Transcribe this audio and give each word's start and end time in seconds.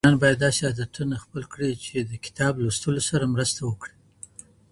ځوانان 0.03 0.19
بايد 0.21 0.37
داسي 0.45 0.61
عادتونه 0.67 1.15
خپل 1.25 1.43
کړي 1.53 1.71
چي 1.83 1.95
د 1.99 2.11
کتاب 2.25 2.53
لوستلو 2.63 3.01
سره 3.09 3.31
مرسته 3.33 3.59
وکړي. 3.69 3.95